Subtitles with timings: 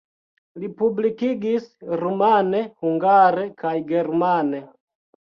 [0.61, 1.67] Li publikis
[2.01, 4.63] rumane, hungare kaj germane.